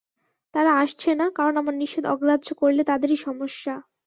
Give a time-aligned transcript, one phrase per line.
[0.53, 3.73] তারা আসছে না, কারণ আমার নিষেধ অগ্রাহ্য করলে তাদেরই সমস্যা।